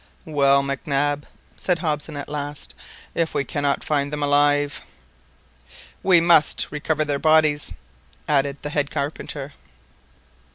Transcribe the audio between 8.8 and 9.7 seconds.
carpenter.